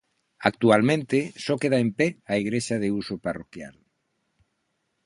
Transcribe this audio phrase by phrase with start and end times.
[0.49, 3.75] Actualmente só queda en pé a igrexa de uso parroquial.